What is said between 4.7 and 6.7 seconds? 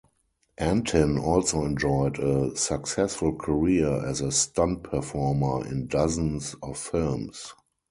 performer in dozens